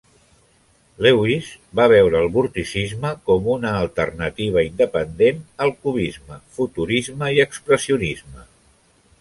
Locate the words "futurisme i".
6.57-7.45